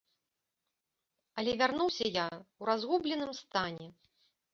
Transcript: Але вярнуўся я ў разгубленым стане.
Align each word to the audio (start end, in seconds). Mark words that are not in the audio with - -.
Але 1.41 1.51
вярнуўся 1.59 2.07
я 2.07 2.23
ў 2.37 2.63
разгубленым 2.71 3.31
стане. 3.41 3.87